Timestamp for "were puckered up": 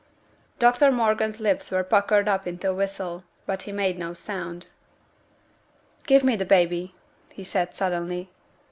1.69-2.47